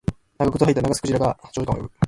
[0.39, 1.91] 長靴を履いたナガスクジラが長時間泳ぐ